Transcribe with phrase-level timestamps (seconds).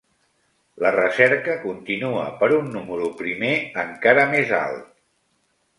[0.83, 3.53] La recerca continua per un número primer
[3.87, 4.91] encara més alt.